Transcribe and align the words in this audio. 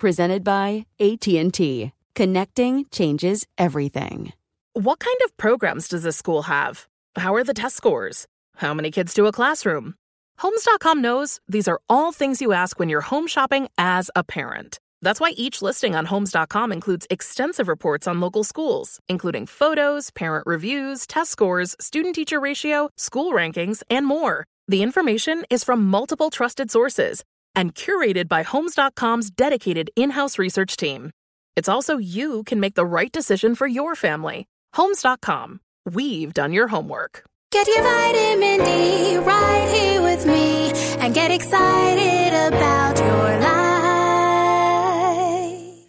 Presented 0.00 0.42
by 0.42 0.86
AT&T. 0.98 1.92
Connecting 2.14 2.86
changes 2.90 3.46
everything. 3.58 4.32
What 4.72 4.98
kind 4.98 5.16
of 5.26 5.36
programs 5.36 5.88
does 5.88 6.04
this 6.04 6.16
school 6.16 6.44
have? 6.44 6.86
How 7.16 7.34
are 7.34 7.44
the 7.44 7.52
test 7.52 7.76
scores? 7.76 8.26
How 8.56 8.72
many 8.72 8.90
kids 8.90 9.12
do 9.12 9.26
a 9.26 9.32
classroom? 9.32 9.96
Homes.com 10.38 11.02
knows 11.02 11.38
these 11.48 11.68
are 11.68 11.82
all 11.90 12.12
things 12.12 12.40
you 12.40 12.52
ask 12.52 12.78
when 12.78 12.88
you're 12.88 13.02
home 13.02 13.26
shopping 13.26 13.68
as 13.76 14.10
a 14.16 14.24
parent. 14.24 14.80
That's 15.02 15.20
why 15.20 15.32
each 15.36 15.60
listing 15.60 15.94
on 15.94 16.06
Homes.com 16.06 16.72
includes 16.72 17.06
extensive 17.10 17.68
reports 17.68 18.08
on 18.08 18.20
local 18.20 18.42
schools, 18.42 19.00
including 19.06 19.44
photos, 19.44 20.08
parent 20.12 20.46
reviews, 20.46 21.06
test 21.06 21.30
scores, 21.30 21.76
student 21.78 22.14
teacher 22.14 22.40
ratio, 22.40 22.88
school 22.96 23.32
rankings, 23.32 23.82
and 23.90 24.06
more. 24.06 24.46
The 24.66 24.82
information 24.82 25.44
is 25.50 25.62
from 25.62 25.86
multiple 25.86 26.30
trusted 26.30 26.70
sources 26.70 27.22
and 27.60 27.74
curated 27.74 28.26
by 28.26 28.42
Homes.com's 28.42 29.30
dedicated 29.30 29.90
in 29.94 30.10
house 30.10 30.38
research 30.38 30.78
team. 30.78 31.10
It's 31.56 31.68
also 31.68 31.98
you 31.98 32.42
can 32.44 32.58
make 32.58 32.74
the 32.74 32.86
right 32.86 33.12
decision 33.12 33.54
for 33.54 33.66
your 33.66 33.94
family. 33.94 34.46
Homes.com. 34.72 35.60
We've 35.84 36.32
done 36.32 36.54
your 36.54 36.68
homework. 36.68 37.22
Get 37.52 37.66
your 37.66 37.82
vitamin 37.82 38.64
D 38.64 39.18
right 39.18 39.68
here 39.74 40.00
with 40.00 40.24
me 40.26 40.72
and 41.00 41.12
get 41.12 41.30
excited 41.30 42.32
about 42.48 42.98
your 42.98 43.40
life. 43.40 43.50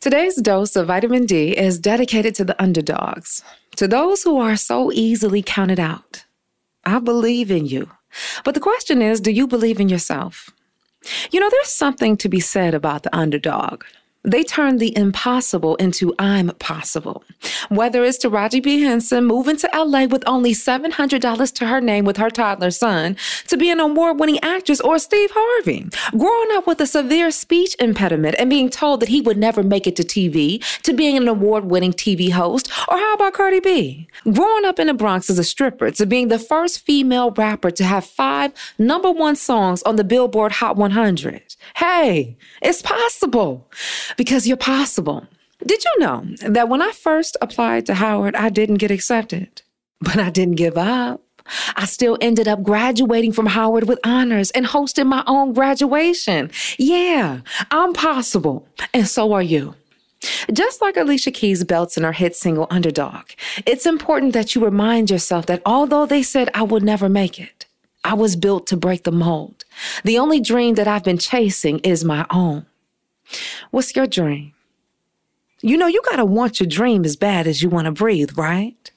Today's 0.01 0.41
dose 0.41 0.75
of 0.75 0.87
vitamin 0.87 1.25
D 1.25 1.57
is 1.57 1.79
dedicated 1.79 2.35
to 2.35 2.43
the 2.43 2.61
underdogs, 2.61 3.43
to 3.77 3.87
those 3.87 4.23
who 4.23 4.39
are 4.39 4.57
so 4.57 4.91
easily 4.91 5.41
counted 5.41 5.79
out. 5.79 6.25
I 6.83 6.99
believe 6.99 7.49
in 7.49 7.65
you. 7.65 7.89
But 8.43 8.55
the 8.55 8.59
question 8.59 9.01
is 9.01 9.21
do 9.21 9.31
you 9.31 9.47
believe 9.47 9.79
in 9.79 9.87
yourself? 9.87 10.49
You 11.31 11.39
know, 11.39 11.49
there's 11.49 11.69
something 11.69 12.17
to 12.17 12.29
be 12.29 12.39
said 12.39 12.73
about 12.73 13.03
the 13.03 13.15
underdog. 13.15 13.83
They 14.23 14.43
turn 14.43 14.77
the 14.77 14.95
impossible 14.95 15.75
into 15.77 16.13
I'm 16.19 16.49
possible. 16.59 17.23
Whether 17.69 18.03
it's 18.03 18.23
Taraji 18.23 18.63
P. 18.63 18.81
Henson 18.81 19.25
moving 19.25 19.57
to 19.57 19.69
LA 19.73 20.05
with 20.05 20.23
only 20.27 20.53
$700 20.53 21.53
to 21.53 21.65
her 21.65 21.81
name 21.81 22.05
with 22.05 22.17
her 22.17 22.29
toddler 22.29 22.69
son, 22.69 23.17
to 23.47 23.57
be 23.57 23.71
an 23.71 23.79
award 23.79 24.19
winning 24.19 24.39
actress, 24.43 24.79
or 24.81 24.99
Steve 24.99 25.31
Harvey, 25.33 25.89
growing 26.11 26.55
up 26.55 26.67
with 26.67 26.79
a 26.81 26.85
severe 26.85 27.31
speech 27.31 27.75
impediment 27.79 28.35
and 28.37 28.47
being 28.49 28.69
told 28.69 28.99
that 28.99 29.09
he 29.09 29.21
would 29.21 29.37
never 29.37 29.63
make 29.63 29.87
it 29.87 29.95
to 29.95 30.03
TV, 30.03 30.63
to 30.83 30.93
being 30.93 31.17
an 31.17 31.27
award 31.27 31.65
winning 31.65 31.93
TV 31.93 32.31
host, 32.31 32.71
or 32.89 32.97
how 32.97 33.15
about 33.15 33.33
Cardi 33.33 33.59
B? 33.59 34.07
Growing 34.31 34.65
up 34.65 34.77
in 34.77 34.85
the 34.85 34.93
Bronx 34.93 35.31
as 35.31 35.39
a 35.39 35.43
stripper, 35.43 35.89
to 35.89 36.05
being 36.05 36.27
the 36.27 36.37
first 36.37 36.85
female 36.85 37.31
rapper 37.31 37.71
to 37.71 37.83
have 37.83 38.05
five 38.05 38.51
number 38.77 39.09
one 39.09 39.35
songs 39.35 39.81
on 39.81 39.95
the 39.95 40.03
Billboard 40.03 40.51
Hot 40.53 40.77
100. 40.77 41.55
Hey, 41.75 42.37
it's 42.61 42.83
possible 42.83 43.67
because 44.17 44.47
you're 44.47 44.57
possible. 44.57 45.25
Did 45.65 45.83
you 45.83 45.99
know 45.99 46.25
that 46.47 46.69
when 46.69 46.81
I 46.81 46.91
first 46.91 47.37
applied 47.41 47.85
to 47.85 47.93
Howard, 47.93 48.35
I 48.35 48.49
didn't 48.49 48.75
get 48.75 48.91
accepted? 48.91 49.61
But 49.99 50.17
I 50.17 50.31
didn't 50.31 50.55
give 50.55 50.77
up. 50.77 51.21
I 51.75 51.85
still 51.85 52.17
ended 52.21 52.47
up 52.47 52.63
graduating 52.63 53.33
from 53.33 53.47
Howard 53.47 53.87
with 53.87 53.99
honors 54.03 54.51
and 54.51 54.65
hosting 54.65 55.07
my 55.07 55.23
own 55.27 55.53
graduation. 55.53 56.51
Yeah, 56.77 57.41
I'm 57.69 57.93
possible. 57.93 58.67
And 58.93 59.07
so 59.07 59.33
are 59.33 59.41
you. 59.41 59.75
Just 60.53 60.81
like 60.81 60.97
Alicia 60.97 61.31
Keys 61.31 61.63
belts 61.63 61.97
in 61.97 62.03
her 62.03 62.11
hit 62.11 62.35
single 62.35 62.67
Underdog, 62.69 63.25
it's 63.65 63.85
important 63.85 64.33
that 64.33 64.53
you 64.53 64.63
remind 64.63 65.09
yourself 65.09 65.47
that 65.47 65.61
although 65.65 66.05
they 66.05 66.21
said 66.21 66.49
I 66.53 66.63
would 66.63 66.83
never 66.83 67.09
make 67.09 67.39
it, 67.39 67.65
I 68.03 68.13
was 68.13 68.35
built 68.35 68.67
to 68.67 68.77
break 68.77 69.03
the 69.03 69.11
mold. 69.11 69.65
The 70.03 70.19
only 70.19 70.39
dream 70.39 70.75
that 70.75 70.87
I've 70.87 71.03
been 71.03 71.17
chasing 71.17 71.79
is 71.79 72.03
my 72.03 72.25
own. 72.29 72.65
What's 73.71 73.95
your 73.95 74.07
dream? 74.07 74.53
You 75.61 75.77
know, 75.77 75.87
you 75.87 76.01
gotta 76.09 76.25
want 76.25 76.59
your 76.59 76.67
dream 76.67 77.05
as 77.05 77.15
bad 77.15 77.47
as 77.47 77.61
you 77.61 77.69
wanna 77.69 77.91
breathe, 77.91 78.37
right? 78.37 78.91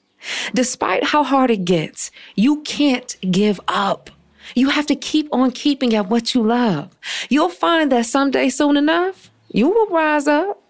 Despite 0.55 1.05
how 1.05 1.22
hard 1.22 1.50
it 1.50 1.65
gets, 1.65 2.11
you 2.34 2.62
can't 2.62 3.17
give 3.31 3.61
up. 3.69 4.11
You 4.55 4.71
have 4.71 4.87
to 4.87 4.97
keep 4.97 5.28
on 5.33 5.50
keeping 5.50 5.94
at 5.94 6.09
what 6.09 6.34
you 6.34 6.43
love. 6.43 6.97
You'll 7.28 7.49
find 7.49 7.91
that 7.93 8.06
someday 8.06 8.49
soon 8.49 8.77
enough, 8.77 9.31
you 9.49 9.69
will 9.69 9.89
rise 9.89 10.27
up. 10.27 10.61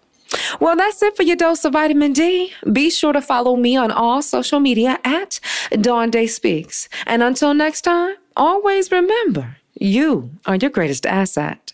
Well, 0.59 0.75
that's 0.75 1.01
it 1.01 1.15
for 1.15 1.23
your 1.23 1.35
dose 1.35 1.63
of 1.65 1.73
vitamin 1.73 2.13
D. 2.13 2.51
Be 2.71 2.89
sure 2.89 3.13
to 3.13 3.21
follow 3.21 3.55
me 3.55 3.75
on 3.75 3.91
all 3.91 4.21
social 4.21 4.59
media 4.59 4.99
at 5.03 5.39
Dawn 5.71 6.09
Day 6.09 6.27
Speaks. 6.27 6.89
And 7.05 7.21
until 7.21 7.53
next 7.53 7.81
time, 7.81 8.15
always 8.35 8.91
remember 8.91 9.57
you 9.79 10.31
are 10.45 10.55
your 10.55 10.71
greatest 10.71 11.05
asset. 11.05 11.73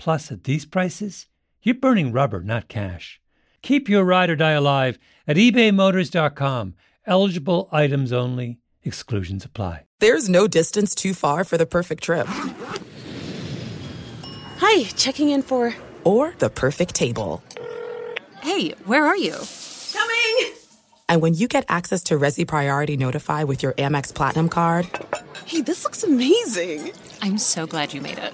Plus, 0.00 0.32
at 0.32 0.44
these 0.44 0.64
prices, 0.64 1.26
You're 1.62 1.74
burning 1.74 2.10
rubber, 2.10 2.40
not 2.40 2.68
cash. 2.68 3.20
Keep 3.60 3.86
your 3.90 4.02
ride 4.02 4.30
or 4.30 4.36
die 4.36 4.52
alive 4.52 4.98
at 5.26 5.36
ebaymotors.com. 5.36 6.74
Eligible 7.06 7.68
items 7.70 8.10
only, 8.10 8.60
exclusions 8.82 9.44
apply. 9.44 9.84
There's 9.98 10.30
no 10.30 10.48
distance 10.48 10.94
too 10.94 11.12
far 11.12 11.44
for 11.44 11.58
the 11.58 11.66
perfect 11.66 12.02
trip. 12.02 12.26
Hi, 14.56 14.84
checking 14.96 15.28
in 15.28 15.42
for. 15.42 15.74
Or 16.04 16.32
the 16.38 16.48
perfect 16.48 16.94
table. 16.94 17.42
Hey, 18.40 18.70
where 18.86 19.04
are 19.04 19.18
you? 19.18 19.36
Coming! 19.92 20.54
And 21.10 21.20
when 21.20 21.34
you 21.34 21.46
get 21.46 21.66
access 21.68 22.02
to 22.04 22.14
Resy 22.14 22.48
Priority 22.48 22.96
Notify 22.96 23.44
with 23.44 23.62
your 23.62 23.74
Amex 23.74 24.14
Platinum 24.14 24.48
card. 24.48 24.88
Hey, 25.44 25.60
this 25.60 25.84
looks 25.84 26.02
amazing! 26.04 26.92
I'm 27.20 27.36
so 27.36 27.66
glad 27.66 27.92
you 27.92 28.00
made 28.00 28.16
it. 28.16 28.32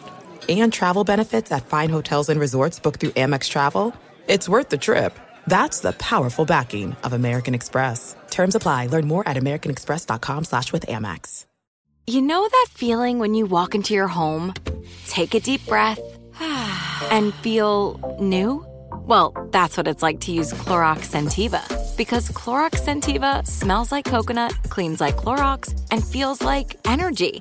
And 0.49 0.73
travel 0.73 1.05
benefits 1.05 1.51
at 1.51 1.67
fine 1.67 1.91
hotels 1.91 2.29
and 2.29 2.39
resorts 2.39 2.79
booked 2.79 3.01
through 3.01 3.11
Amex 3.11 3.49
Travel. 3.49 3.95
It's 4.29 4.49
worth 4.49 4.69
the 4.69 4.79
trip. 4.79 5.19
That's 5.47 5.81
the 5.81 5.93
powerful 5.93 6.45
backing 6.45 6.97
of 7.05 7.13
American 7.13 7.55
Express. 7.55 8.15
Terms 8.31 8.55
apply. 8.55 8.87
Learn 8.87 9.07
more 9.07 9.27
at 9.29 9.37
americanexpress.com 9.37 10.45
slash 10.45 10.73
with 10.73 10.87
Amex. 10.87 11.47
You 12.09 12.23
know 12.23 12.47
that 12.49 12.67
feeling 12.71 13.19
when 13.19 13.35
you 13.35 13.47
walk 13.47 13.75
into 13.75 13.93
your 13.93 14.07
home, 14.07 14.55
take 15.09 15.35
a 15.35 15.41
deep 15.41 15.67
breath, 15.67 15.99
and 17.11 17.35
feel 17.35 18.17
new? 18.21 18.65
Well, 18.93 19.33
that's 19.51 19.77
what 19.77 19.89
it's 19.89 20.03
like 20.03 20.21
to 20.21 20.33
use 20.33 20.53
Clorox 20.53 21.09
Scentiva. 21.11 21.97
Because 21.97 22.29
Clorox 22.29 22.77
Scentiva 22.77 23.45
smells 23.47 23.91
like 23.91 24.05
coconut, 24.05 24.53
cleans 24.69 25.01
like 25.01 25.17
Clorox, 25.17 25.75
and 25.91 26.05
feels 26.05 26.43
like 26.43 26.77
energy. 26.85 27.41